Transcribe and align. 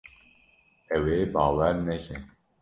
Ew 0.95 1.05
ê 1.17 1.19
bawer 1.33 1.75
neke. 1.87 2.17